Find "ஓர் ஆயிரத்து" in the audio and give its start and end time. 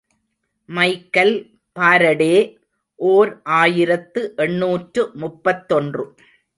2.95-4.33